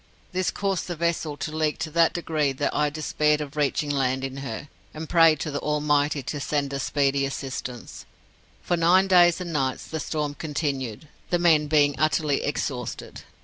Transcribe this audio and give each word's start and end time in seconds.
This 0.31 0.49
caused 0.49 0.87
the 0.87 0.95
vessel 0.95 1.37
to 1.37 1.55
leak 1.55 1.77
to 1.77 1.91
that 1.91 2.11
degree 2.11 2.53
that 2.53 2.73
I 2.75 2.89
despaired 2.89 3.39
of 3.39 3.55
reaching 3.55 3.91
land 3.91 4.23
in 4.23 4.37
her, 4.37 4.67
and 4.95 5.07
prayed 5.07 5.39
to 5.41 5.51
the 5.51 5.59
Almighty 5.59 6.23
to 6.23 6.39
send 6.39 6.73
us 6.73 6.85
speedy 6.85 7.23
assistance. 7.23 8.05
For 8.63 8.75
nine 8.75 9.05
days 9.07 9.39
and 9.39 9.53
nights 9.53 9.85
the 9.85 9.99
storm 9.99 10.33
continued, 10.33 11.07
the 11.29 11.37
men 11.37 11.67
being 11.67 11.93
utterly 11.99 12.41
exhausted. 12.41 13.21